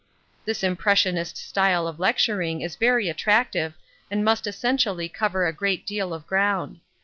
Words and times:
This 0.45 0.63
impressionist 0.63 1.37
style 1.37 1.85
of 1.87 1.99
lecturing 1.99 2.61
is 2.61 2.75
very 2.75 3.07
attractive 3.07 3.75
and 4.09 4.25
must 4.25 4.47
essentially 4.47 5.07
cover 5.07 5.45
a 5.45 5.53
great 5.53 5.85
deal 5.85 6.11
of 6.11 6.25
ground. 6.25 6.79